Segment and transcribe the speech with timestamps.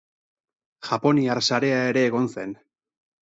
[0.87, 2.57] Japoniar sarea ere egon zen.